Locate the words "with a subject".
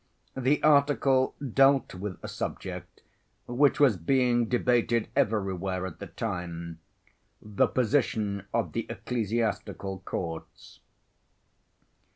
1.93-3.03